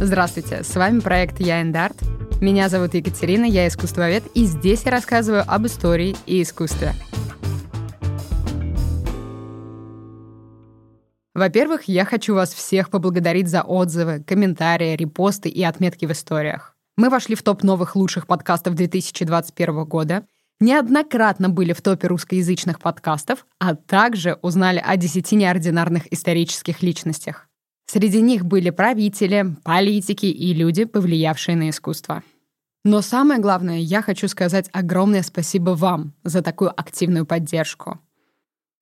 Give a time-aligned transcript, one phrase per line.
[0.00, 1.96] Здравствуйте, с вами проект «Я Эндарт».
[2.40, 6.92] Меня зовут Екатерина, я искусствовед, и здесь я рассказываю об истории и искусстве.
[11.34, 16.76] Во-первых, я хочу вас всех поблагодарить за отзывы, комментарии, репосты и отметки в историях.
[16.96, 20.24] Мы вошли в топ новых лучших подкастов 2021 года,
[20.60, 27.48] неоднократно были в топе русскоязычных подкастов, а также узнали о десяти неординарных исторических личностях.
[27.90, 32.22] Среди них были правители, политики и люди, повлиявшие на искусство.
[32.84, 37.98] Но самое главное, я хочу сказать огромное спасибо вам за такую активную поддержку.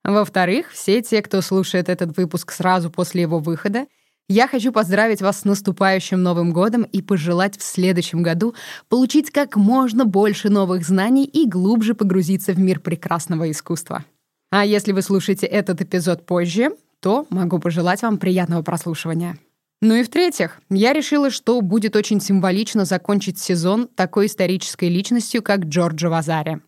[0.03, 3.87] Во-вторых, все те, кто слушает этот выпуск сразу после его выхода,
[4.29, 8.57] я хочу поздравить вас с наступающим Новым годом и пожелать в следующем году
[8.89, 14.05] получить как можно больше новых знаний и глубже погрузиться в мир прекрасного искусства.
[14.51, 19.39] А если вы слушаете этот эпизод позже, то могу пожелать вам приятного прослушивания.
[19.83, 25.65] Ну и в-третьих, я решила, что будет очень символично закончить сезон такой исторической личностью, как
[25.65, 26.61] Джорджо Вазари.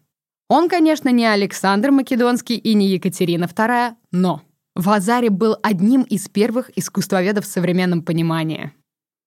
[0.49, 4.43] Он, конечно, не Александр Македонский и не Екатерина II, но
[4.75, 8.73] Вазари был одним из первых искусствоведов в современном понимании.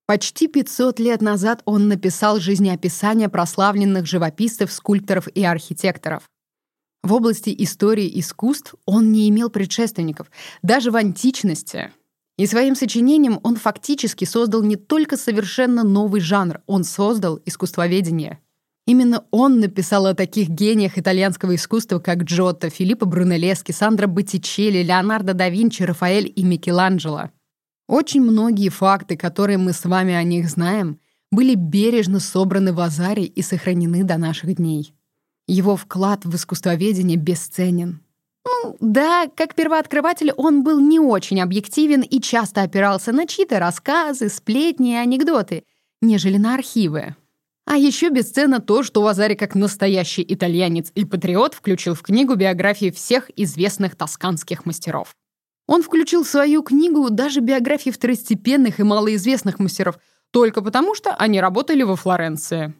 [0.07, 6.23] Почти 500 лет назад он написал жизнеописание прославленных живописцев, скульпторов и архитекторов.
[7.03, 10.29] В области истории искусств он не имел предшественников,
[10.61, 11.91] даже в античности.
[12.37, 18.39] И своим сочинением он фактически создал не только совершенно новый жанр, он создал искусствоведение.
[18.87, 25.33] Именно он написал о таких гениях итальянского искусства, как Джотто, Филиппо Брунеллески, Сандро Боттичелли, Леонардо
[25.33, 27.29] да Винчи, Рафаэль и Микеланджело.
[27.87, 30.99] Очень многие факты, которые мы с вами о них знаем,
[31.31, 34.93] были бережно собраны в Азаре и сохранены до наших дней.
[35.47, 38.01] Его вклад в искусствоведение бесценен.
[38.45, 44.29] Ну, да, как первооткрыватель он был не очень объективен и часто опирался на чьи-то рассказы,
[44.29, 45.63] сплетни и анекдоты,
[46.01, 47.15] нежели на архивы.
[47.65, 52.89] А еще бесценно то, что Вазари как настоящий итальянец и патриот включил в книгу биографии
[52.89, 55.15] всех известных тосканских мастеров.
[55.67, 59.99] Он включил в свою книгу даже биографии второстепенных и малоизвестных мастеров
[60.31, 62.73] только потому, что они работали во Флоренции.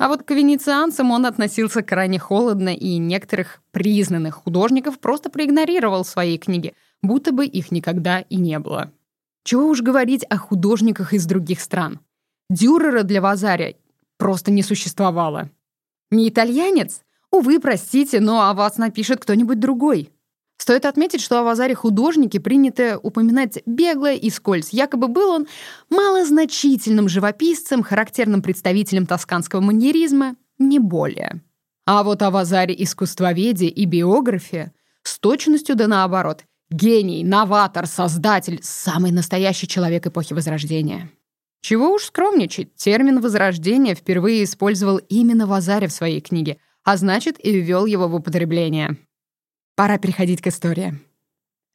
[0.00, 6.08] А вот к венецианцам он относился крайне холодно и некоторых признанных художников просто проигнорировал в
[6.08, 6.72] своей книге,
[7.02, 8.90] будто бы их никогда и не было.
[9.44, 12.00] Чего уж говорить о художниках из других стран.
[12.48, 13.74] Дюрера для Вазаря
[14.16, 15.50] просто не существовало.
[16.10, 17.02] Не итальянец?
[17.30, 20.08] Увы, простите, но о вас напишет кто-нибудь другой.
[20.70, 24.72] Стоит отметить, что о Вазаре художнике принято упоминать бегло и скользь.
[24.72, 25.48] Якобы был он
[25.88, 31.42] малозначительным живописцем, характерным представителем тосканского маньеризма, не более.
[31.86, 34.72] А вот о Вазаре искусствоведе и биографе
[35.02, 36.44] с точностью да наоборот.
[36.70, 41.10] Гений, новатор, создатель, самый настоящий человек эпохи Возрождения.
[41.62, 47.50] Чего уж скромничать, термин «возрождение» впервые использовал именно Вазаре в своей книге, а значит и
[47.50, 48.98] ввел его в употребление.
[49.76, 50.98] Пора переходить к истории.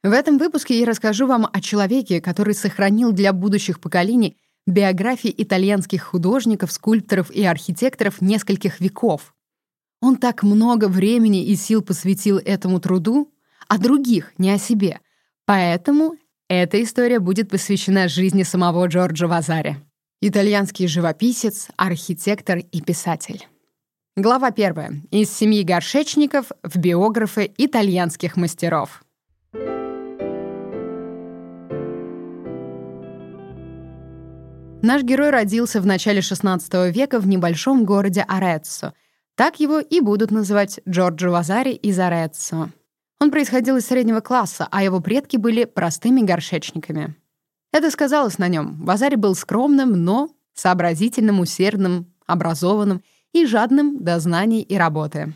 [0.02, 4.36] В этом выпуске я расскажу вам о человеке, который сохранил для будущих поколений
[4.66, 9.34] биографии итальянских художников, скульпторов и архитекторов нескольких веков.
[10.00, 13.32] Он так много времени и сил посвятил этому труду,
[13.68, 15.00] а других— не о себе.
[15.44, 16.16] Поэтому
[16.48, 19.78] эта история будет посвящена жизни самого Джорджо Вазари.
[20.20, 23.46] Итальянский живописец, архитектор и писатель.
[24.18, 25.02] Глава первая.
[25.10, 29.04] Из семьи горшечников в биографы итальянских мастеров.
[34.80, 38.94] Наш герой родился в начале XVI века в небольшом городе Ареццо.
[39.34, 42.70] Так его и будут называть Джорджо Вазари из Ареццо.
[43.20, 47.16] Он происходил из среднего класса, а его предки были простыми горшечниками.
[47.70, 48.82] Это сказалось на нем.
[48.82, 53.02] Вазари был скромным, но сообразительным, усердным, образованным—
[53.36, 55.34] и жадным до знаний и работы.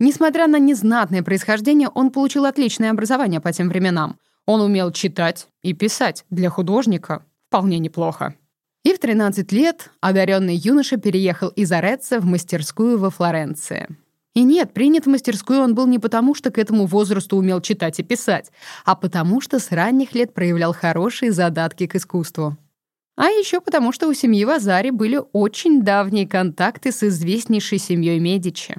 [0.00, 4.18] Несмотря на незнатное происхождение, он получил отличное образование по тем временам.
[4.46, 6.24] Он умел читать и писать.
[6.30, 8.34] Для художника вполне неплохо.
[8.82, 13.88] И в 13 лет одаренный юноша переехал из Ореца в мастерскую во Флоренции.
[14.34, 18.00] И нет, принят в мастерскую он был не потому, что к этому возрасту умел читать
[18.00, 18.50] и писать,
[18.84, 22.56] а потому что с ранних лет проявлял хорошие задатки к искусству.
[23.16, 28.76] А еще потому, что у семьи Вазари были очень давние контакты с известнейшей семьей Медичи.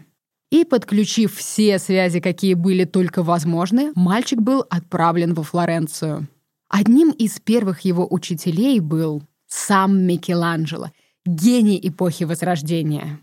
[0.52, 6.28] И, подключив все связи, какие были только возможны, мальчик был отправлен во Флоренцию.
[6.70, 10.92] Одним из первых его учителей был сам Микеланджело,
[11.26, 13.20] гений эпохи Возрождения.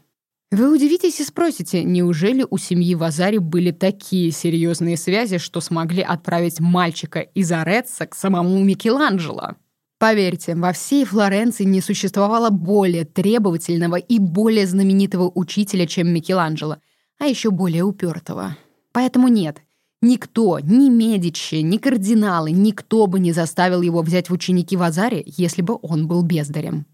[0.51, 6.61] Вы удивитесь и спросите, неужели у семьи Вазари были такие серьезные связи, что смогли отправить
[6.61, 9.57] мальчика из Ореца к самому Микеланджело?
[10.03, 16.79] Поверьте, во всей Флоренции не существовало более требовательного и более знаменитого учителя, чем Микеланджело,
[17.21, 18.57] а еще более упертого.
[18.91, 19.63] Поэтому нет,
[20.01, 25.63] никто, ни Медичи, ни кардиналы, никто бы не заставил его взять в ученики Вазари, если
[25.63, 26.85] бы он был бездарем.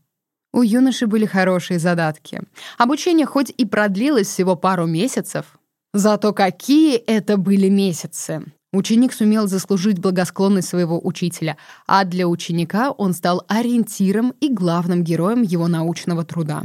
[0.52, 2.42] У юноши были хорошие задатки.
[2.76, 5.58] Обучение хоть и продлилось всего пару месяцев,
[5.94, 8.44] зато какие это были месяцы!
[8.72, 11.56] Ученик сумел заслужить благосклонность своего учителя,
[11.86, 16.64] а для ученика он стал ориентиром и главным героем его научного труда.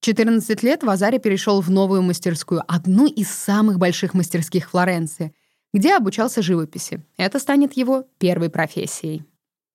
[0.00, 5.32] В 14 лет Вазари перешел в новую мастерскую, одну из самых больших мастерских Флоренции,
[5.72, 7.04] где обучался живописи.
[7.16, 9.24] Это станет его первой профессией.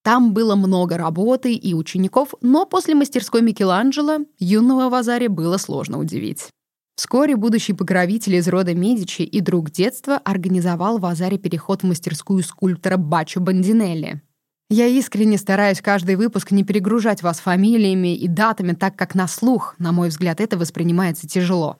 [0.03, 6.50] Там было много работы и учеников, но после мастерской Микеланджело юного Вазари было сложно удивить.
[6.95, 12.43] Вскоре будущий покровитель из рода Медичи и друг детства организовал в Азаре переход в мастерскую
[12.43, 14.21] скульптора Бачо Бандинелли.
[14.69, 19.75] Я искренне стараюсь каждый выпуск не перегружать вас фамилиями и датами, так как на слух,
[19.79, 21.77] на мой взгляд, это воспринимается тяжело.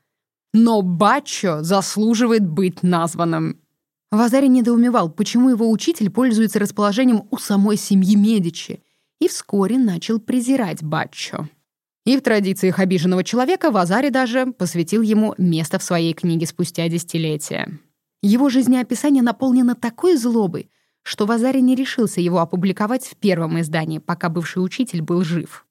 [0.54, 3.62] Но Бачо заслуживает быть названным.
[4.12, 8.84] Вазари недоумевал, почему его учитель пользуется расположением у самой семьи Медичи,
[9.20, 11.48] и вскоре начал презирать Баччо.
[12.06, 17.80] И в традициях обиженного человека Вазари даже посвятил ему место в своей книге спустя десятилетия.
[18.24, 20.70] Его жизнеописание наполнено такой злобой,
[21.04, 25.66] что Вазари не решился его опубликовать в первом издании, пока бывший учитель был жив.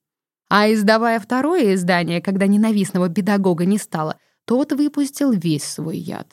[0.49, 6.27] А издавая второе издание, когда ненавистного педагога не стало, тот выпустил весь свой яд.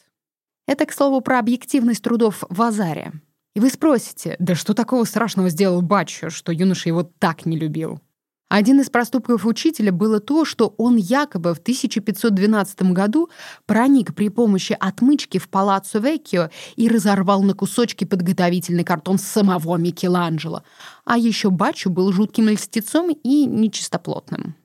[0.68, 3.14] Это, к слову, про объективность трудов в Азаре.
[3.56, 8.02] И вы спросите, да что такого страшного сделал Баччо, что юноша его так не любил?
[8.50, 13.30] Один из проступков учителя было то, что он якобы в 1512 году
[13.66, 20.64] проник при помощи отмычки в палаццо Веккио и разорвал на кусочки подготовительный картон самого Микеланджело.
[21.04, 24.56] А еще Баччо был жутким льстецом и нечистоплотным.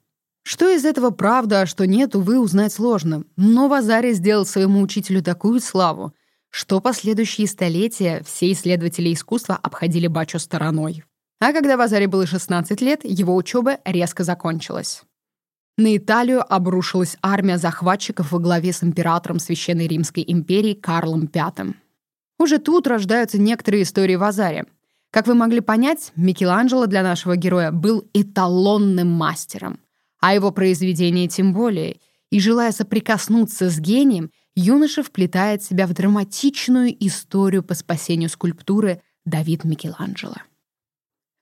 [0.44, 3.24] Что из этого правда, а что нет, увы, узнать сложно.
[3.36, 6.12] Но Вазари сделал своему учителю такую славу,
[6.50, 11.04] что последующие столетия все исследователи искусства обходили Бачо стороной.
[11.42, 15.02] А когда Вазари было 16 лет, его учеба резко закончилась.
[15.76, 21.74] На Италию обрушилась армия захватчиков во главе с императором Священной Римской империи Карлом V.
[22.38, 24.66] Уже тут рождаются некоторые истории Вазари.
[25.10, 29.80] Как вы могли понять, Микеланджело для нашего героя был эталонным мастером
[30.22, 31.98] а его произведение тем более.
[32.30, 39.64] И желая соприкоснуться с гением, юноша вплетает себя в драматичную историю по спасению скульптуры Давид
[39.64, 40.36] Микеланджело.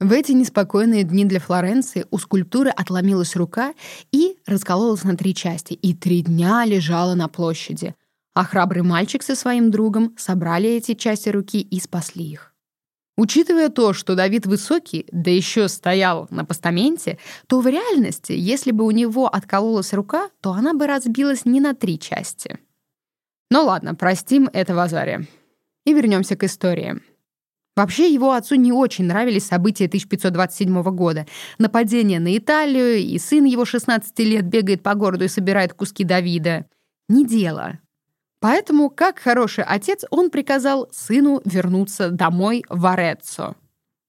[0.01, 3.75] В эти неспокойные дни для Флоренции у скульптуры отломилась рука
[4.11, 7.95] и раскололась на три части, и три дня лежала на площади.
[8.33, 12.55] А храбрый мальчик со своим другом собрали эти части руки и спасли их.
[13.19, 18.87] Учитывая то, что Давид высокий, да еще стоял на постаменте, то в реальности, если бы
[18.87, 22.59] у него откололась рука, то она бы разбилась не на три части.
[23.51, 25.27] Ну ладно, простим это Вазаре.
[25.85, 27.03] И вернемся к истории.
[27.77, 31.27] Вообще, его отцу не очень нравились события 1527 года.
[31.59, 36.67] Нападение на Италию, и сын его 16 лет бегает по городу и собирает куски Давида.
[37.09, 37.79] Не дело.
[38.41, 43.55] Поэтому, как хороший отец, он приказал сыну вернуться домой в Ореццо.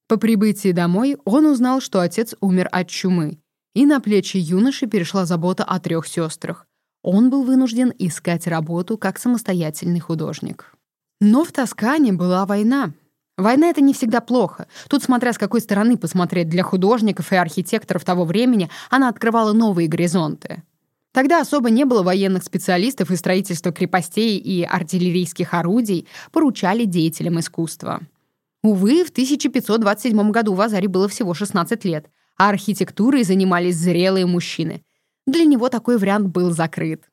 [0.07, 3.39] По прибытии домой он узнал, что отец умер от чумы,
[3.73, 6.65] и на плечи юноши перешла забота о трех сестрах.
[7.03, 10.73] Он был вынужден искать работу как самостоятельный художник.
[11.19, 12.93] Но в Тоскане была война.
[13.37, 14.67] Война— это не всегда плохо.
[14.87, 19.87] Тут, смотря с какой стороны посмотреть, для художников и архитекторов того времени она открывала новые
[19.87, 20.63] горизонты.
[21.11, 28.01] Тогда особо не было военных специалистов, и строительство крепостей и артиллерийских орудий поручали деятелям искусства.
[28.63, 32.07] Увы, в 1527 году в Азаре было всего 16 лет,
[32.37, 34.83] а архитектурой занимались зрелые мужчины.
[35.27, 37.09] Для него такой вариант был закрыт.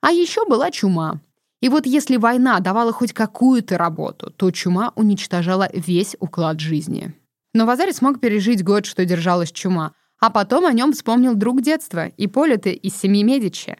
[0.00, 1.20] А еще была чума.
[1.60, 7.14] И вот если война давала хоть какую-то работу, то чума уничтожала весь уклад жизни.
[7.54, 12.10] Но Вазари смог пережить год, что держалась чума— а потом о нем вспомнил друг детства,
[12.16, 13.76] Ипполиты из семьи Медичи.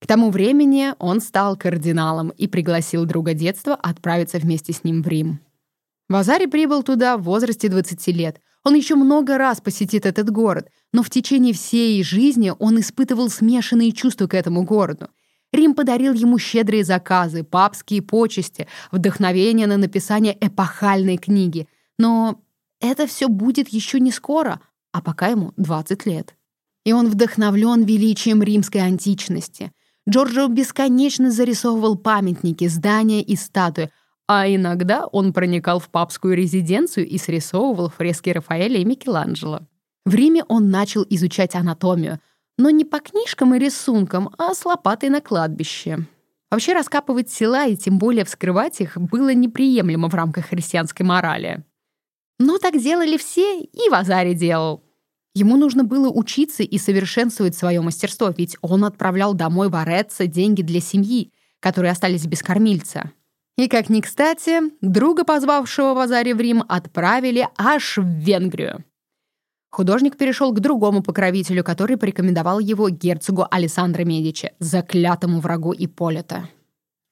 [0.00, 5.08] К тому времени он стал кардиналом и пригласил друга детства отправиться вместе с ним в
[5.08, 5.40] Рим.
[6.08, 8.40] Вазари прибыл туда в возрасте 20 лет.
[8.64, 13.92] Он еще много раз посетит этот город, но в течение всей жизни он испытывал смешанные
[13.92, 15.08] чувства к этому городу.
[15.52, 21.66] Рим подарил ему щедрые заказы, папские почести, вдохновение на написание эпохальной книги.
[21.98, 22.40] Но
[22.80, 24.60] это все будет еще не скоро—
[24.92, 26.34] а пока ему 20 лет.
[26.84, 29.72] И он вдохновлен величием римской античности.
[30.08, 33.90] Джорджо бесконечно зарисовывал памятники, здания и статуи,
[34.26, 39.60] а иногда он проникал в папскую резиденцию и срисовывал фрески Рафаэля и Микеланджело.
[40.06, 42.20] В Риме он начал изучать анатомию,
[42.60, 46.06] но не по книжкам и рисункам, а с лопатой на кладбище.
[46.50, 51.64] Вообще раскапывать тела и тем более вскрывать их было неприемлемо в рамках христианской морали.
[52.38, 54.84] Но так делали все, и Вазари делал.
[55.34, 60.60] Ему нужно было учиться и совершенствовать свое мастерство, ведь он отправлял домой в Ореца деньги
[60.60, 63.10] для семьи, которые остались без кормильца.
[63.56, 68.84] И, как ни кстати, друга, позвавшего Вазари в Рим, отправили аж в Венгрию.
[69.70, 76.48] Художник перешел к другому покровителю, который порекомендовал его герцогу Алессандро Медичи, заклятому врагу Ипполита.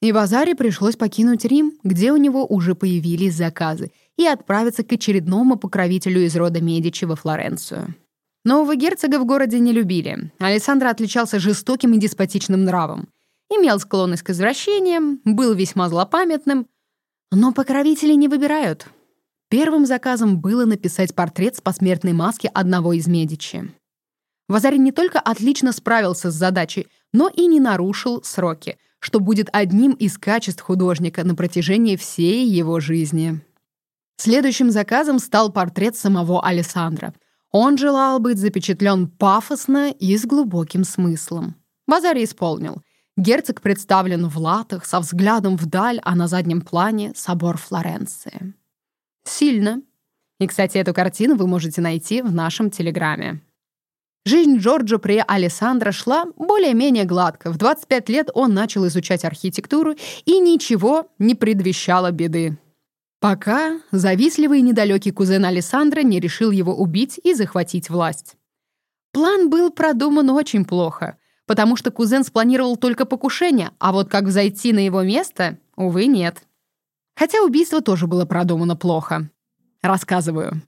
[0.00, 5.57] И Вазаре пришлось покинуть Рим, где у него уже появились заказы, и отправиться к очередному
[5.57, 7.95] покровителю из рода Медичи во Флоренцию.
[8.45, 10.33] Нового герцога в городе не любили.
[10.38, 13.09] Алессандро отличался жестоким и деспотичным нравом.
[13.50, 16.67] Имел склонность к извращениям, был весьма злопамятным.
[17.31, 18.88] Но покровители не выбирают.
[19.50, 23.73] Первым заказом было написать портрет с посмертной маски одного из Медичи.
[24.47, 29.93] Вазарин не только отлично справился с задачей, но и не нарушил сроки, что будет одним
[29.93, 33.40] из качеств художника на протяжении всей его жизни.
[34.19, 37.14] Следующим заказом стал портрет самого Александра.
[37.50, 41.55] Он желал быть запечатлен пафосно и с глубоким смыслом.
[41.87, 42.83] Базарий исполнил.
[43.17, 48.55] Герцог представлен в латах, со взглядом вдаль, а на заднем плане— собор Флоренции.
[49.29, 49.83] Сильно.
[50.41, 53.43] И, кстати, эту картину вы можете найти в нашем телеграме.
[54.25, 57.51] Жизнь Джорджо при Алессандро шла более-менее гладко.
[57.51, 59.95] В 25 лет он начал изучать архитектуру,
[60.25, 62.59] и ничего не предвещало беды.
[63.21, 68.37] Пока завистливый и недалекий кузен Александра не решил его убить и захватить власть.
[69.13, 71.17] План был продуман очень плохо,
[71.47, 76.43] потому что кузен спланировал только покушение, а вот как взойти на его место, увы, нет.
[77.19, 79.29] Хотя убийство тоже было продумано плохо.
[79.83, 80.63] Рассказываю.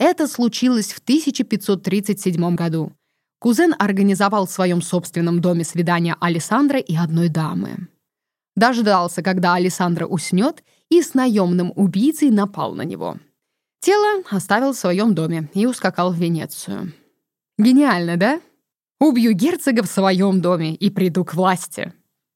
[0.00, 2.92] Это случилось в 1537 году.
[3.38, 7.88] Кузен организовал в своем собственном доме свидание Александра и одной дамы.
[8.56, 13.18] Дождался, когда Александра уснет, и с наемным убийцей напал на него.
[13.80, 16.92] Тело оставил в своем доме и ускакал в Венецию.
[17.58, 18.40] Гениально, да?
[18.98, 21.92] Убью герцога в своем доме и приду к власти.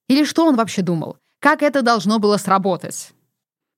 [0.09, 1.17] Или что он вообще думал?
[1.41, 3.13] Как это должно было сработать?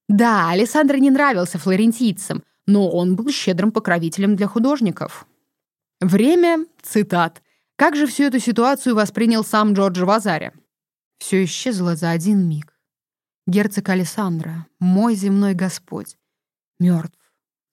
[0.08, 5.26] Да, Александр не нравился флорентийцам, но он был щедрым покровителем для художников.
[6.00, 7.42] Время— цитат.
[7.76, 10.52] Как же всю эту ситуацию воспринял сам Джордж Вазари?
[11.18, 12.78] Все исчезло за один миг.
[13.46, 16.16] Герцог Александра, мой земной господь,
[16.78, 17.18] мертв,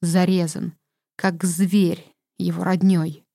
[0.01, 0.74] зарезан,
[1.15, 3.25] как зверь его роднёй.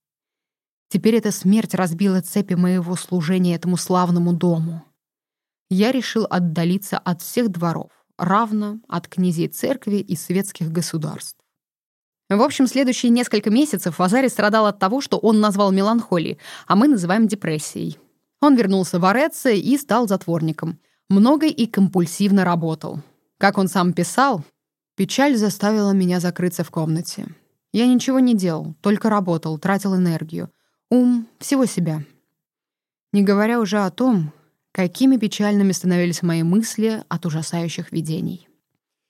[0.88, 4.85] Теперь эта смерть разбила цепи моего служения этому славному дому.
[5.75, 11.38] Я решил отдалиться от всех дворов, равно от князей церкви и светских государств.
[12.29, 16.88] В общем, следующие несколько месяцев Вазари страдал от того, что он назвал меланхолией, а мы
[16.88, 17.99] называем депрессией.
[18.43, 20.79] Он вернулся в Ореце и стал затворником.
[21.09, 23.00] Много и компульсивно работал.
[23.38, 24.45] Как он сам писал,
[24.95, 27.29] печаль заставила меня закрыться в комнате.
[27.73, 30.50] Я ничего не делал, только работал, тратил энергию.
[30.91, 32.05] Ум, всего себя.
[33.14, 34.35] Не говоря уже о том,
[34.73, 38.49] какими печальными становились мои мысли от ужасающих видений.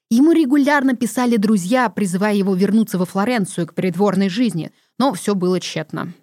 [0.09, 5.59] Ему регулярно писали друзья, призывая его вернуться во Флоренцию к придворной жизни, но все было
[5.59, 6.13] тщетно.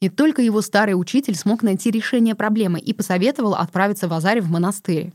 [0.00, 4.50] И только его старый учитель смог найти решение проблемы и посоветовал отправиться в Азаре в
[4.50, 5.12] монастырь.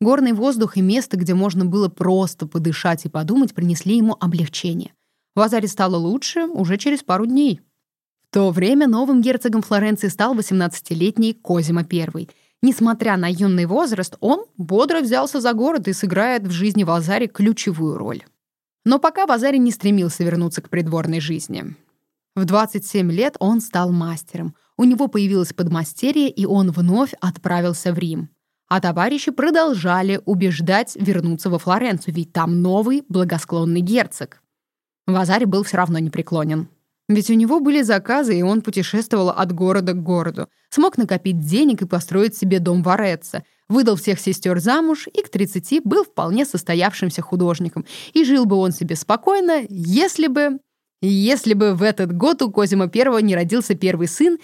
[0.00, 4.92] Горный воздух и место, где можно было просто подышать и подумать, принесли ему облегчение.
[5.34, 7.60] В Азаре стало лучше уже через пару дней.
[8.22, 12.28] В то время новым герцогом Флоренции стал 18-летний Козима I.
[12.60, 17.96] Несмотря на юный возраст, он бодро взялся за город и сыграет в жизни Вазари ключевую
[17.96, 18.24] роль.
[18.84, 21.76] Но пока Вазари не стремился вернуться к придворной жизни.
[22.34, 24.54] В 27 лет он стал мастером.
[24.76, 28.30] У него появилось подмастерье, и он вновь отправился в Рим.
[28.68, 34.42] А товарищи продолжали убеждать вернуться во Флоренцию, ведь там новый благосклонный герцог.
[35.06, 36.68] Вазари был все равно непреклонен.
[37.08, 40.48] Ведь у него были заказы, и он путешествовал от города к городу.
[40.68, 43.44] Смог накопить денег и построить себе дом в Ореце.
[43.68, 47.86] Выдал всех сестер замуж и к 30 был вполне состоявшимся художником.
[48.12, 50.58] И жил бы он себе спокойно, если бы
[51.00, 54.36] если бы в этот год у Козима I не родился первый сын,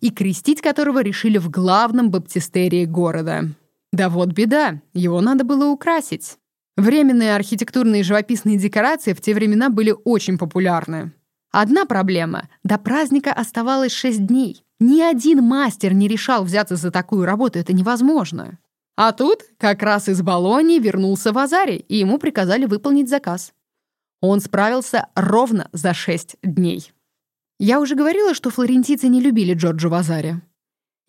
[0.00, 3.48] и крестить которого решили в главном баптистерии города.
[3.92, 6.36] Да вот беда, его надо было украсить.
[6.76, 11.12] Временные архитектурные и живописные декорации в те времена были очень популярны.
[11.58, 14.62] Одна проблема— до праздника оставалось шесть дней.
[14.78, 18.58] Ни один мастер не решал взяться за такую работу, это невозможно.
[18.94, 23.54] А тут как раз из Болонии вернулся Вазари, и ему приказали выполнить заказ.
[24.20, 26.92] Он справился ровно за шесть дней.
[27.58, 30.42] Я уже говорила, что флорентийцы не любили Джорджо Вазари.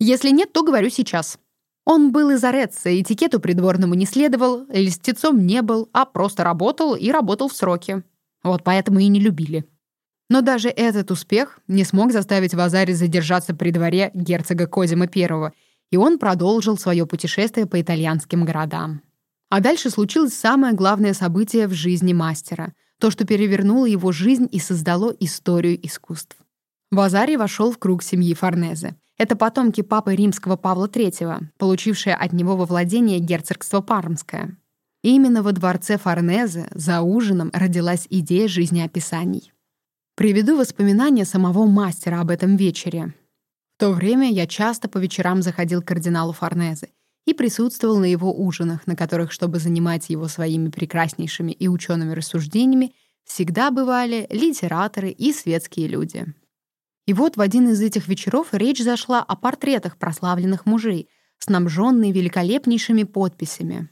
[0.00, 1.38] Если нет, то говорю сейчас.
[1.84, 7.10] Он был из Ореца, этикету придворному не следовал, льстецом не был, а просто работал и
[7.10, 8.02] работал в сроки.
[8.42, 9.68] Вот поэтому и не любили.
[10.28, 15.52] Но даже этот успех не смог заставить Вазари задержаться при дворе герцога Козима I,
[15.90, 19.00] и он продолжил свое путешествие по итальянским городам.
[19.48, 24.58] А дальше случилось самое главное событие в жизни мастера— то, что перевернуло его жизнь и
[24.58, 26.36] создало историю искусств.
[26.90, 28.96] Вазари вошел в круг семьи Форнезе.
[29.18, 34.56] Это потомки папы римского Павла III, получившие от него во владение герцогство Пармское.
[35.02, 39.52] И именно во дворце Форнезе за ужином родилась идея жизнеописаний.
[40.18, 43.14] Приведу воспоминания самого мастера об этом вечере.
[43.76, 46.88] В то время я часто по вечерам заходил к кардиналу Форнезе
[47.24, 52.96] и присутствовал на его ужинах, на которых, чтобы занимать его своими прекраснейшими и учеными рассуждениями,
[53.22, 56.26] всегда бывали литераторы и светские люди.
[57.06, 61.08] И вот в один из этих вечеров речь зашла о портретах прославленных мужей,
[61.38, 63.88] снабженные великолепнейшими подписями.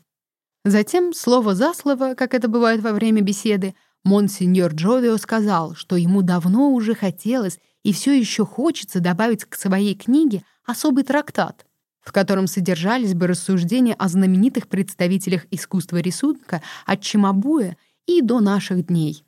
[0.64, 6.22] Затем, слово за слово, как это бывает во время беседы, монсеньор Джовио сказал, что ему
[6.22, 11.66] давно уже хотелось и все еще хочется добавить к своей книге особый трактат,
[12.00, 18.86] в котором содержались бы рассуждения о знаменитых представителях искусства рисунка от Чимабуя и до наших
[18.86, 19.25] дней.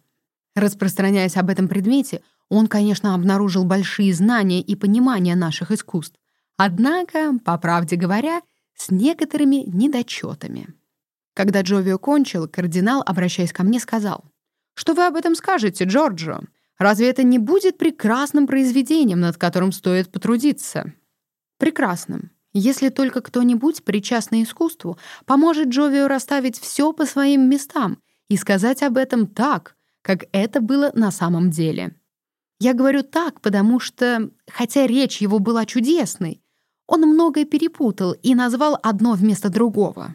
[0.55, 6.19] Распространяясь об этом предмете, он, конечно, обнаружил большие знания и понимание наших искусств,
[6.57, 8.43] однако, по правде говоря,
[8.75, 10.69] с некоторыми недочетами.
[11.35, 14.25] Когда Джовио кончил, кардинал, обращаясь ко мне, сказал,
[14.79, 16.39] «Что вы об этом скажете, Джорджо?
[16.79, 20.93] Разве это не будет прекрасным произведением, над которым стоит потрудиться?»
[21.59, 22.31] «Прекрасным.
[22.53, 28.99] Если только кто-нибудь, причастный искусству, поможет Джовио расставить все по своим местам и сказать об
[28.99, 31.97] этом так, как это было на самом деле.
[32.61, 36.41] Я говорю так, потому что, хотя речь его была чудесной,
[36.87, 40.15] он многое перепутал и назвал одно вместо другого.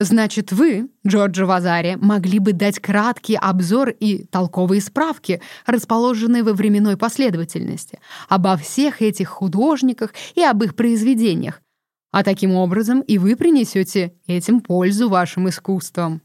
[0.00, 6.96] Значит, вы, Джорджо Вазари, могли бы дать краткий обзор и толковые справки, расположенные во временной
[6.96, 11.60] последовательности, обо всех этих художниках и об их произведениях,
[12.12, 16.22] а таким образом и вы принесете этим пользу вашим искусствам.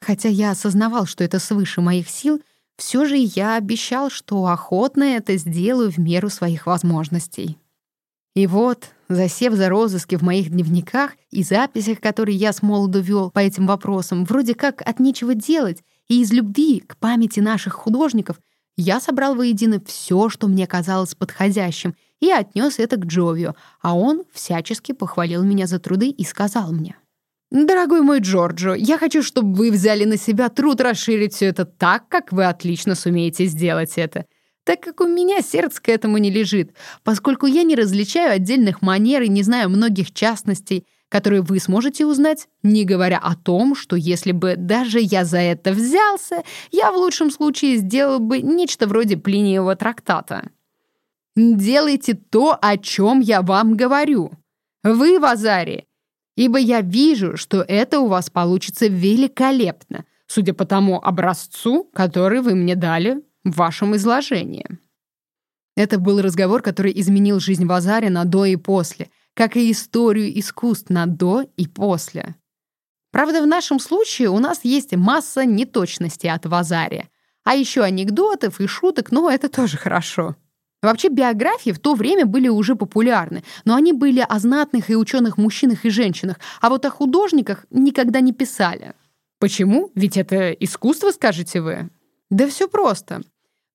[0.00, 2.40] Хотя я осознавал, что это свыше моих сил,
[2.78, 7.58] все же я обещал, что охотно это сделаю в меру своих возможностей.
[8.34, 13.30] И вот, засев за розыски в моих дневниках и записях, которые я с молоду вел
[13.30, 18.40] по этим вопросам, вроде как от нечего делать, и из любви к памяти наших художников,
[18.76, 24.24] я собрал воедино все, что мне казалось подходящим, и отнес это к Джовио, а он
[24.32, 26.96] всячески похвалил меня за труды и сказал мне.
[27.52, 32.08] «Дорогой мой Джорджо, я хочу, чтобы вы взяли на себя труд расширить все это так,
[32.08, 34.26] как вы отлично сумеете сделать это,
[34.64, 36.72] так как у меня сердце к этому не лежит,
[37.02, 42.48] поскольку я не различаю отдельных манер и не знаю многих частностей, которые вы сможете узнать,
[42.62, 47.30] не говоря о том, что если бы даже я за это взялся, я в лучшем
[47.30, 50.50] случае сделал бы нечто вроде Плиниевого трактата.
[51.36, 54.32] Делайте то, о чем я вам говорю.
[54.82, 55.84] Вы в Азаре,
[56.36, 62.54] ибо я вижу, что это у вас получится великолепно, судя по тому образцу, который вы
[62.54, 64.66] мне дали в вашем изложении.
[65.76, 70.90] Это был разговор, который изменил жизнь Вазаре на до и после, как и историю искусств
[70.90, 72.36] на до и после.
[73.10, 77.08] Правда, в нашем случае у нас есть масса неточностей от Вазари,
[77.44, 80.36] а еще анекдотов и шуток, но это тоже хорошо.
[80.82, 85.38] Вообще биографии в то время были уже популярны, но они были о знатных и ученых
[85.38, 88.94] мужчинах и женщинах, а вот о художниках никогда не писали.
[89.38, 89.90] Почему?
[89.94, 91.90] Ведь это искусство, скажете вы?
[92.30, 93.22] Да все просто.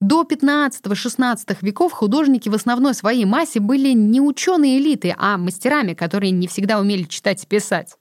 [0.01, 6.31] До 15-16 веков художники в основной своей массе были не ученые элиты, а мастерами, которые
[6.31, 7.97] не всегда умели читать и писать.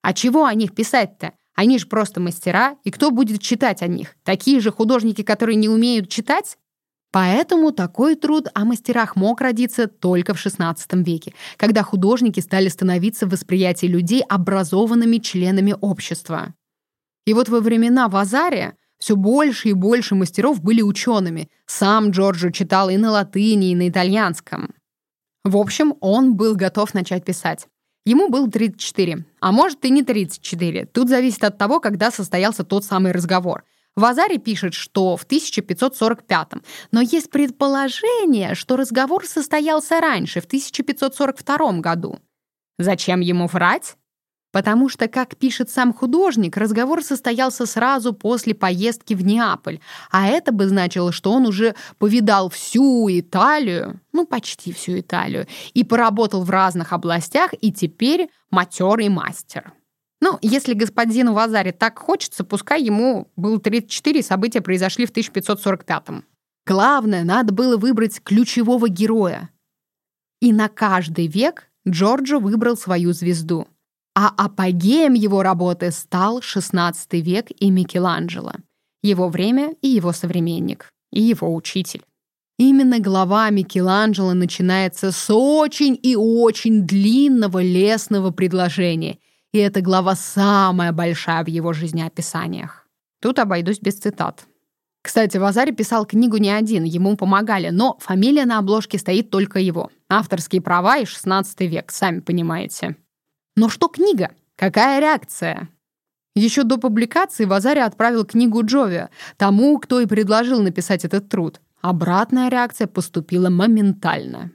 [0.00, 1.32] А чего о них писать-то?
[1.56, 4.14] Они же просто мастера, и кто будет читать о них?
[4.22, 6.56] Такие же художники, которые не умеют читать?
[7.10, 13.26] Поэтому такой труд о мастерах мог родиться только в XVI веке, когда художники стали становиться
[13.26, 16.54] в восприятии людей образованными членами общества.
[17.26, 21.50] И вот во времена Вазария все больше и больше мастеров были учеными.
[21.66, 24.74] Сам Джорджо читал и на латыни, и на итальянском.
[25.42, 27.66] В общем, он был готов начать писать.
[28.06, 30.86] Ему было 34, а может и не 34.
[30.86, 33.64] Тут зависит от того, когда состоялся тот самый разговор–
[33.96, 36.48] Вазари пишет, что в 1545
[36.92, 42.18] но есть предположение, что разговор состоялся раньше, в 1542 году.
[42.78, 43.96] Зачем ему врать?
[44.52, 50.50] Потому что, как пишет сам художник, разговор состоялся сразу после поездки в Неаполь, а это
[50.50, 56.50] бы значило, что он уже повидал всю Италию, ну почти всю Италию, и поработал в
[56.50, 59.72] разных областях, и теперь матерый мастер.
[60.20, 66.24] Ну, если господину Вазаре так хочется, пускай ему было 34, события произошли в 1545-м.
[66.66, 69.48] Главное, надо было выбрать ключевого героя.
[70.40, 73.66] И на каждый век Джорджо выбрал свою звезду.
[74.14, 78.52] А апогеем его работы стал XVI век и Микеланджело.
[79.02, 82.02] Его время и его современник, и его учитель.
[82.58, 89.18] Именно глава Микеланджело начинается с очень и очень длинного лесного предложения—
[89.52, 92.86] и эта глава самая большая в его жизнеописаниях.
[93.20, 94.46] Тут обойдусь без цитат.
[95.02, 99.90] Кстати, Вазари писал книгу не один, ему помогали, но фамилия на обложке стоит только его.
[100.08, 102.96] Авторские права и 16 век, сами понимаете.
[103.56, 104.30] Но что книга?
[104.56, 105.68] Какая реакция?
[106.34, 111.60] Еще до публикации Вазари отправил книгу Джови, тому, кто и предложил написать этот труд.
[111.80, 114.52] Обратная реакция поступила моментально.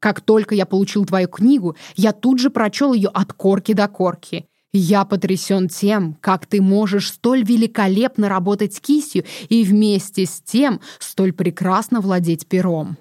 [0.00, 4.48] Как только я получил твою книгу, я тут же прочел ее от корки до корки.
[4.72, 11.32] Я потрясен тем, как ты можешь столь великолепно работать кистью и вместе с тем столь
[11.32, 12.96] прекрасно владеть пером.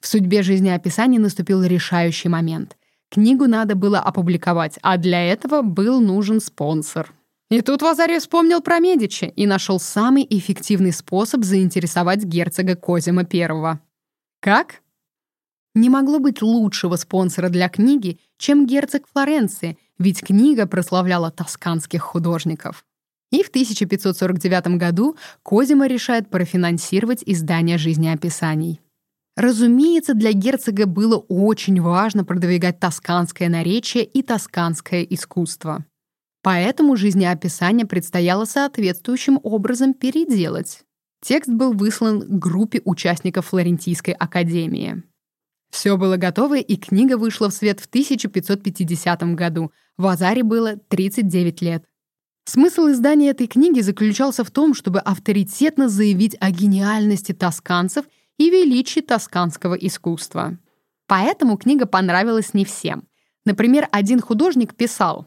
[0.00, 2.77] В судьбе жизнеописания наступил решающий момент.
[3.10, 7.14] Книгу надо было опубликовать, а для этого был нужен спонсор.
[7.50, 13.78] И тут Вазари вспомнил про Медичи и нашел самый эффективный способ заинтересовать герцога Козима I.
[14.40, 14.82] Как?
[15.74, 22.84] Не могло быть лучшего спонсора для книги, чем герцог Флоренции, ведь книга прославляла тосканских художников.
[23.30, 28.80] И в 1549 году Козима решает профинансировать издание жизнеописаний.
[29.38, 35.84] Разумеется, для герцога было очень важно продвигать тосканское наречие и тосканское искусство.
[36.42, 40.80] Поэтому жизнеописание предстояло соответствующим образом переделать.
[41.22, 45.04] Текст был выслан группе участников Флорентийской академии.
[45.70, 49.70] Все было готово, и книга вышла в свет в 1550 году.
[49.96, 51.84] В Азаре было 39 лет.
[52.44, 58.04] Смысл издания этой книги заключался в том, чтобы авторитетно заявить о гениальности тосканцев
[58.38, 60.58] и величии тосканского искусства.
[61.06, 63.06] Поэтому книга понравилась не всем.
[63.44, 65.26] Например, один художник писал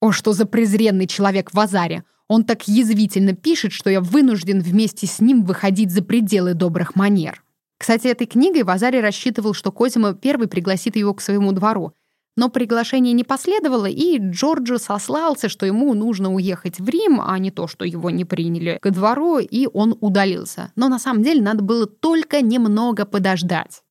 [0.00, 2.04] «О, что за презренный человек в Азаре!
[2.28, 7.42] Он так язвительно пишет, что я вынужден вместе с ним выходить за пределы добрых манер».
[7.78, 11.92] Кстати, этой книгой Вазари рассчитывал, что Козима первый пригласит его к своему двору.
[12.38, 17.50] Но приглашение не последовало, и Джорджо сослался, что ему нужно уехать в Рим, а не
[17.50, 20.70] то, что его не приняли ко двору, и он удалился.
[20.76, 23.82] Но на самом деле надо было только немного подождать.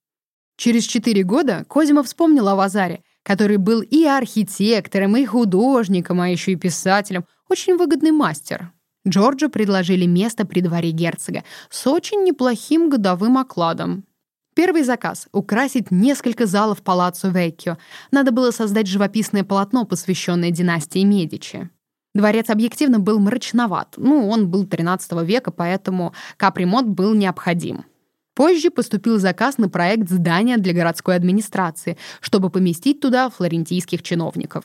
[0.55, 6.53] Через четыре года Козима вспомнил о Вазаре, который был и архитектором, и художником, а еще
[6.53, 7.25] и писателем.
[7.49, 8.71] Очень выгодный мастер.
[9.05, 14.05] Джорджу предложили место при дворе герцога с очень неплохим годовым окладом.
[14.57, 17.77] Первый заказ— украсить несколько залов палаццо Веккио.
[18.09, 21.69] Надо было создать живописное полотно, посвященное династии Медичи.
[22.15, 23.93] Дворец объективно был мрачноват.
[23.97, 27.85] Ну, он был 13 века, поэтому капремонт был необходим.
[28.33, 34.63] Позже поступил заказ на проект здания для городской администрации, чтобы поместить туда флорентийских чиновников.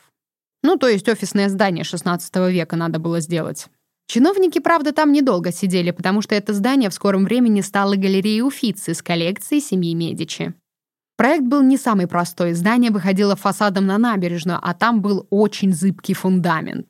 [0.63, 3.67] Ну, то есть офисное здание 16 века надо было сделать.
[4.07, 8.93] Чиновники, правда, там недолго сидели, потому что это здание в скором времени стало галереей Уфицы
[8.93, 10.53] с коллекцией семьи Медичи.
[11.15, 12.53] Проект был не самый простой.
[12.53, 16.89] Здание выходило фасадом на набережную, а там был очень зыбкий фундамент.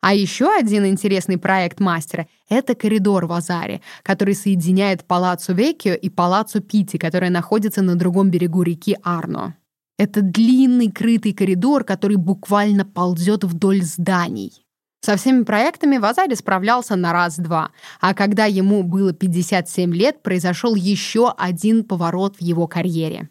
[0.00, 6.08] А еще один интересный проект мастера— это коридор в Азаре, который соединяет Палаццо Веккио и
[6.08, 9.56] Палаццо Пити, который находится на другом берегу реки Арно.
[9.98, 14.64] Это длинный крытый коридор, который буквально ползет вдоль зданий.
[15.00, 21.32] Со всеми проектами Вазари справлялся на раз-два, а когда ему было 57 лет, произошел еще
[21.36, 23.28] один поворот в его карьере.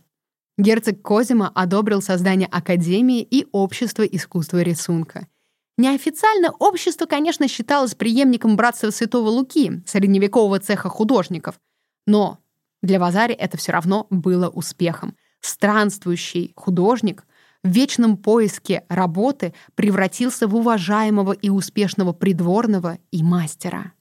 [0.58, 5.28] Герцог Козима одобрил создание Академии и Общества искусства рисунка.
[5.78, 11.60] Неофициально общество, конечно, считалось преемником братства Святого Луки, средневекового цеха художников,
[12.08, 12.40] но
[12.82, 15.16] для Вазари это все равно было успехом.
[15.42, 17.26] Странствующий художник—
[17.68, 23.92] в вечном поиске работы превратился в уважаемого и успешного придворного и мастера.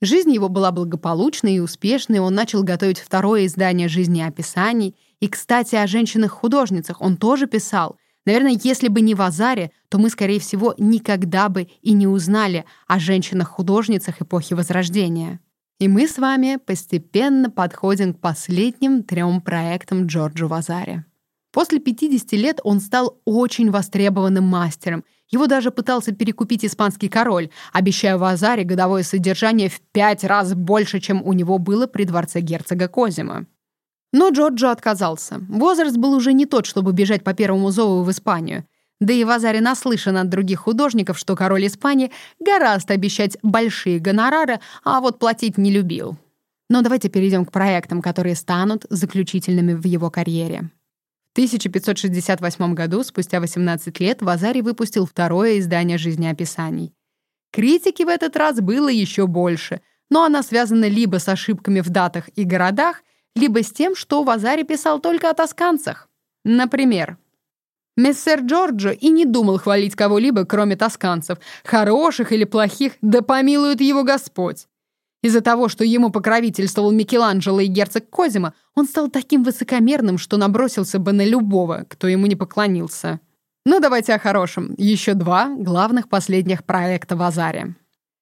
[0.00, 4.94] Жизнь его была благополучной и успешной, он начал готовить второе издание жизнеописаний.
[5.20, 7.96] И, кстати, о женщинах-художницах он тоже писал.
[8.24, 12.64] Наверное, если бы не в Азаре, то мы, скорее всего, никогда бы и не узнали
[12.86, 15.40] о женщинах-художницах эпохи Возрождения.
[15.80, 21.04] И мы с вами постепенно подходим к последним трем проектам Джорджа Вазари.
[21.52, 25.04] После 50 лет он стал очень востребованным мастером.
[25.30, 31.22] Его даже пытался перекупить испанский король, обещая Вазаре годовое содержание в пять раз больше, чем
[31.22, 33.46] у него было при дворце герцога Козима.
[34.12, 35.40] Но Джорджо отказался.
[35.48, 38.64] Возраст был уже не тот, чтобы бежать по первому зову в Испанию.
[39.00, 45.00] Да и Вазари наслышан от других художников, что король Испании гораздо обещать большие гонорары, а
[45.00, 46.16] вот платить не любил.
[46.70, 50.70] Но давайте перейдем к проектам, которые станут заключительными в его карьере.
[51.38, 56.92] В 1568 году, спустя 18 лет, Вазари выпустил второе издание жизнеописаний.
[57.52, 62.28] Критики в этот раз было еще больше, но она связана либо с ошибками в датах
[62.34, 63.04] и городах,
[63.36, 66.08] либо с тем, что Вазари писал только о тосканцах.
[66.44, 67.18] Например,
[67.96, 74.02] Мессер Джорджо и не думал хвалить кого-либо, кроме тосканцев, хороших или плохих, да помилует его
[74.02, 74.66] Господь.
[75.22, 80.98] Из-за того, что ему покровительствовал Микеланджело и герцог Козима, он стал таким высокомерным, что набросился
[80.98, 83.20] бы на любого, кто ему не поклонился.
[83.66, 84.74] Ну, давайте о хорошем.
[84.78, 87.74] Еще два главных последних проекта в Азаре.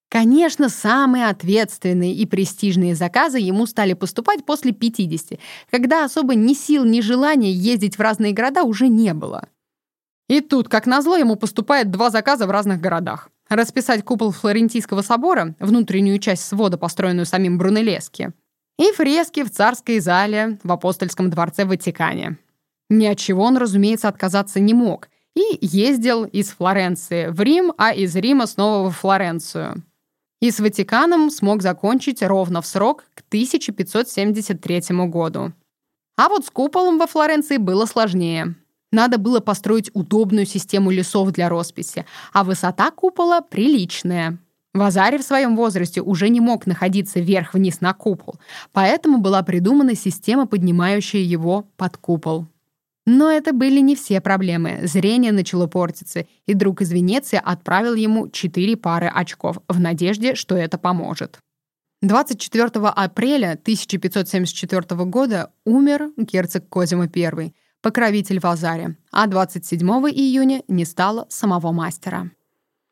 [0.09, 5.39] Конечно, самые ответственные и престижные заказы ему стали поступать после 50,
[5.71, 9.49] когда особо ни сил, ни желания ездить в разные города уже не было.
[10.29, 13.31] И тут, как назло, ему поступает два заказа в разных городах.
[13.49, 18.33] Расписать купол Флорентийского собора, внутреннюю часть свода, построенную самим Брунеллески,
[18.79, 22.39] и фрески в царской зале в апостольском дворце в Ватикане.
[22.91, 25.09] Ни от чего он, разумеется, отказаться не мог.
[25.35, 29.83] И ездил из Флоренции в Рим, а из Рима снова во Флоренцию.
[30.41, 35.53] И с Ватиканом смог закончить ровно в срок к 1573 году.
[36.17, 38.55] А вот с куполом во Флоренции было сложнее.
[38.93, 44.39] Надо было построить удобную систему лесов для росписи, а высота купола приличная.
[44.75, 48.37] Вазарь в своем возрасте уже не мог находиться вверх-вниз на купол,
[48.73, 52.47] поэтому была придумана система, поднимающая его под купол.
[53.07, 54.81] Но это были не все проблемы.
[54.83, 60.57] Зрение начало портиться, и друг из Венеции отправил ему четыре пары очков в надежде, что
[60.57, 61.39] это поможет.
[62.03, 71.27] 24 апреля 1574 года умер герцог Козимо I, покровитель Вазари, а 27 июня не стало
[71.29, 72.31] самого мастера.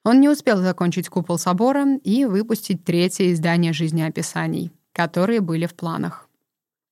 [0.04, 6.28] Он не успел закончить купол собора и выпустить третье издание жизнеописаний, которые были в планах.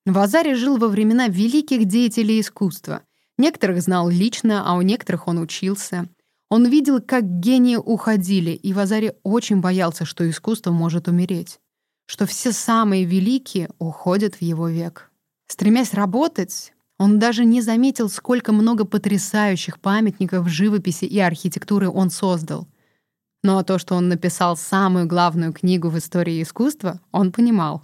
[0.07, 3.03] Вазари жил во времена великих деятелей искусства.
[3.39, 6.09] Некоторых знал лично, а у некоторых он учился.
[6.49, 11.61] Он видел, как гении уходили, и Вазари очень боялся, что искусство может умереть,
[12.07, 15.11] что все самые великие уходят в его век.
[15.47, 22.69] Стремясь работать, он даже не заметил, сколько много потрясающих памятников живописи и архитектуры он создал.
[23.43, 27.83] Но то, что он написал самую главную книгу в истории искусства, он понимал.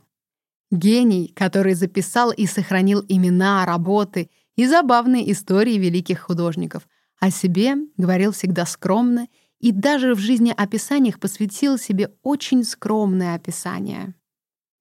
[0.71, 6.87] Гений, который записал и сохранил имена, работы и забавные истории великих художников.
[7.19, 9.27] О себе говорил всегда скромно
[9.59, 14.15] и даже в жизнеописаниях посвятил себе очень скромное описание.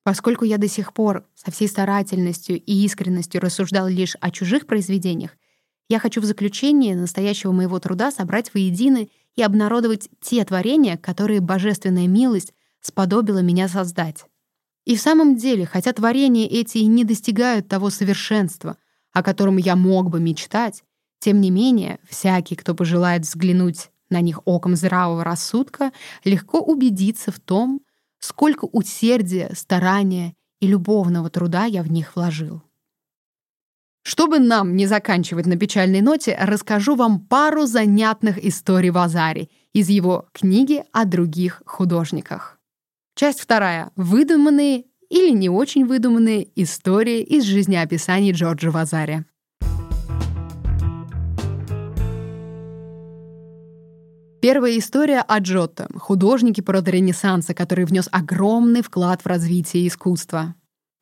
[0.08, 5.32] Поскольку я до сих пор со всей старательностью и искренностью рассуждал лишь о чужих произведениях,
[5.90, 12.08] я хочу в заключение настоящего моего труда собрать воедино и обнародовать те творения, которые божественная
[12.08, 14.24] милость сподобила меня создать.
[14.86, 18.78] И в самом деле, хотя творения эти и не достигают того совершенства,
[19.12, 20.86] о котором я мог бы мечтать,
[21.20, 25.92] тем не менее, всякий, кто пожелает взглянуть на них оком здравого рассудка,
[26.24, 27.82] легко убедиться в том,
[28.28, 32.62] сколько усердия, старания и любовного труда я в них вложил.
[34.04, 40.28] Чтобы нам не заканчивать на печальной ноте, расскажу вам пару занятных историй Вазари из его
[40.34, 42.60] книги о других художниках.
[43.16, 43.92] Часть вторая.
[43.96, 49.26] Выдуманные или не очень выдуманные истории из жизнеописаний Джорджа Вазари.
[54.50, 60.56] Первая история о Джотто, художнике породы Ренессанса, который внес огромный вклад в развитие искусства.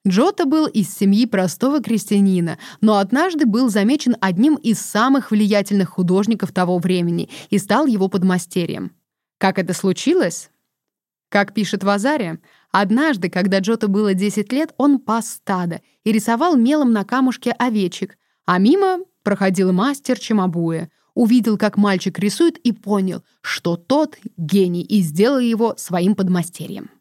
[0.07, 6.53] Джотто был из семьи простого крестьянина, но однажды был замечен одним из самых влиятельных художников
[6.53, 8.93] того времени и стал его подмастерьем.
[9.37, 10.49] Как это случилось?
[11.29, 12.39] Как пишет Вазари,
[12.71, 18.17] однажды, когда Джотто было 10 лет, он пас стадо и рисовал мелом на камушке овечек,
[18.47, 25.01] а мимо проходил мастер Чимабуэ— увидел, как мальчик рисует, и понял, что тот гений, и
[25.01, 26.91] сделал его своим подмастерьем.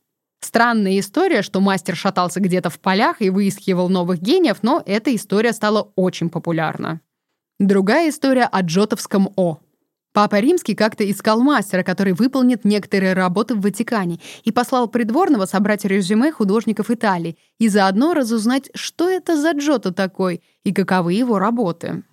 [0.40, 5.52] Странная история, что мастер шатался где-то в полях и выискивал новых гениев, но эта история
[5.52, 7.00] стала очень популярна.
[7.58, 9.58] Другая история о Джотовском О.
[10.12, 15.84] Папа Римский как-то искал мастера, который выполнит некоторые работы в Ватикане, и послал придворного собрать
[15.84, 22.04] резюме художников Италии и заодно разузнать, что это за Джото такой и каковы его работы.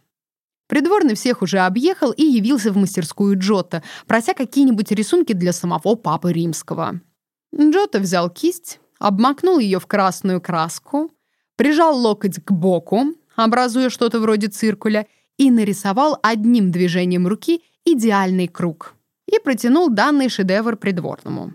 [0.71, 6.31] Придворный всех уже объехал и явился в мастерскую Джота, прося какие-нибудь рисунки для самого папы
[6.31, 7.01] римского.
[7.53, 11.11] Джота взял кисть, обмакнул ее в красную краску,
[11.57, 13.01] прижал локоть к боку,
[13.35, 18.93] образуя что-то вроде циркуля, и нарисовал одним движением руки идеальный круг.
[19.27, 21.51] И протянул данный шедевр придворному.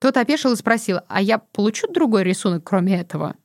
[0.00, 3.36] Тот опешил и спросил, а я получу другой рисунок, кроме этого?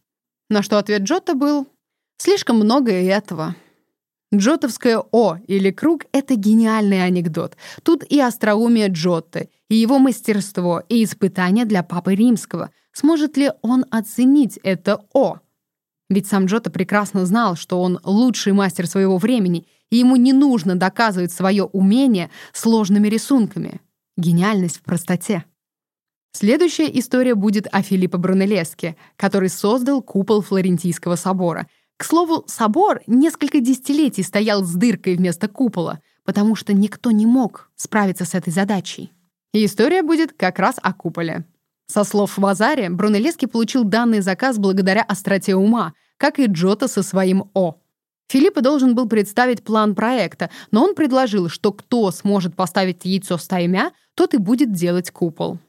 [0.50, 1.68] На что ответ Джота был,
[2.16, 3.58] слишком много и этого.
[4.34, 7.56] Джотовское «О» или «круг»— это гениальный анекдот.
[7.84, 12.72] Тут и остроумие Джотты, и его мастерство, и испытание для Папы Римского.
[12.94, 15.38] Сможет ли он оценить это «О»?
[16.10, 20.76] Ведь сам Джота прекрасно знал, что он лучший мастер своего времени, и ему не нужно
[20.76, 23.82] доказывать свое умение сложными рисунками.
[24.18, 25.46] Гениальность в простоте.
[26.36, 31.68] Следующая история будет о Филиппо Брунеллеске, который создал купол Флорентийского собора.
[31.98, 37.70] К слову, собор несколько десятилетий стоял с дыркой вместо купола, потому что никто не мог
[37.76, 39.12] справиться с этой задачей.
[39.54, 41.46] И история будет как раз о куполе.
[41.88, 47.52] Со слов Вазари, Брунеллески получил данный заказ благодаря остроте ума, как и Джота со своим
[47.54, 47.76] «О».
[48.30, 53.92] Филиппа должен был представить план проекта, но он предложил, что кто сможет поставить яйцо стаймя,
[54.16, 55.60] тот и будет делать купол.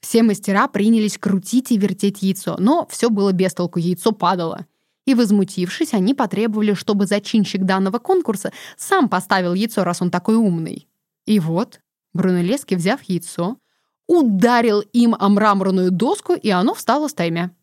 [0.00, 4.66] Все мастера принялись крутить и вертеть яйцо, но все было без толку, яйцо падало.
[5.06, 10.88] И, возмутившись, они потребовали, чтобы зачинщик данного конкурса сам поставил яйцо, раз он такой умный.
[11.26, 11.80] И вот
[12.14, 13.58] Брунеллески, взяв яйцо,
[14.06, 17.54] ударил им о мраморную доску, и оно встало стаймя.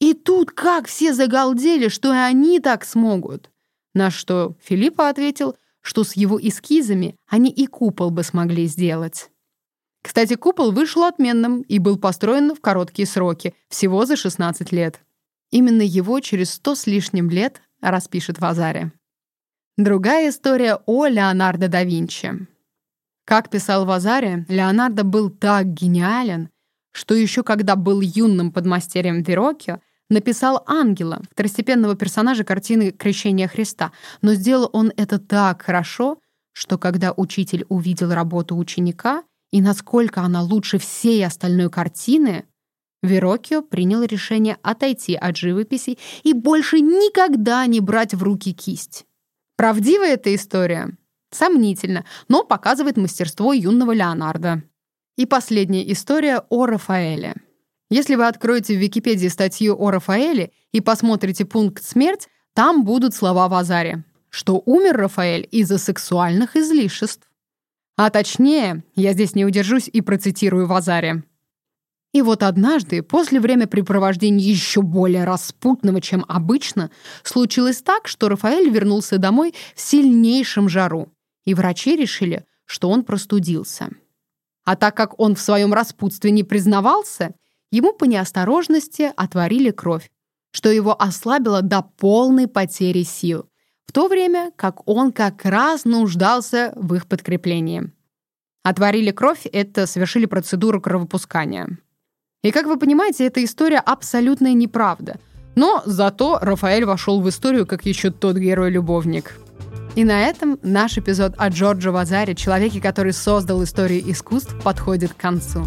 [0.00, 3.50] И тут как все загалдели, что и они так смогут.
[3.94, 9.30] На что Филиппа ответил, что с его эскизами они и купол бы смогли сделать.
[10.02, 15.00] Кстати, купол вышел отменным и был построен в короткие сроки, всего за 16 лет.
[15.50, 18.92] Именно его через 100 с лишним лет распишет Вазари.
[19.76, 22.46] Другая история о Леонардо да Винчи.
[23.24, 26.50] Как писал Вазари, Леонардо был так гениален,
[26.92, 34.34] что еще когда был юным подмастерьем Верокио, написал ангела, второстепенного персонажа картины «Крещение Христа», но
[34.34, 36.18] сделал он это так хорошо,
[36.52, 42.44] что когда учитель увидел работу ученика, и насколько она лучше всей остальной картины,
[43.02, 49.06] Верокио принял решение отойти от живописи и больше никогда не брать в руки кисть.
[49.56, 50.96] Правдивая эта история?
[51.30, 54.62] Сомнительно, но показывает мастерство юного Леонардо.
[55.16, 57.34] И последняя история о Рафаэле.
[57.90, 63.48] Если вы откроете в Википедии статью о Рафаэле и посмотрите пункт «Смерть», там будут слова
[63.48, 67.28] в Азаре, что умер Рафаэль из-за сексуальных излишеств.
[67.96, 71.22] А точнее, я здесь не удержусь и процитирую Вазари.
[72.12, 76.90] И вот однажды, после времяпрепровождения еще более распутного, чем обычно,
[77.22, 81.12] случилось так, что Рафаэль вернулся домой в сильнейшем жару,
[81.44, 83.90] и врачи решили, что он простудился.
[84.64, 87.34] А так как он в своем распутстве не признавался,
[87.70, 90.10] ему по неосторожности отварили кровь,
[90.52, 93.50] что его ослабило до полной потери сил
[93.90, 97.90] в то время как он как раз нуждался в их подкреплении.
[98.62, 101.76] Отварили кровь— это совершили процедуру кровопускания.
[102.42, 105.16] И, как вы понимаете, эта история абсолютная неправда.
[105.56, 109.34] Но зато Рафаэль вошел в историю как еще тот герой-любовник.
[109.94, 115.18] И на этом наш эпизод о Джорджо Вазаре, человеке, который создал историю искусств, подходит к
[115.18, 115.66] концу.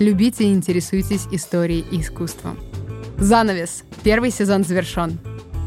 [0.00, 2.58] Любите и интересуйтесь историей и искусством.
[3.16, 3.84] Занавес.
[4.02, 5.18] Первый сезон завершен.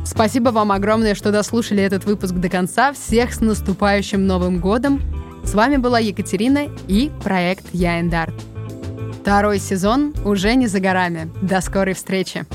[0.06, 2.94] Спасибо вам огромное, что дослушали этот выпуск до конца.
[2.94, 5.02] Всех с наступающим Новым годом!
[5.44, 8.00] С вами была Екатерина и проект Я
[9.26, 11.32] Второй сезон уже не за горами.
[11.42, 12.46] До скорой встречи!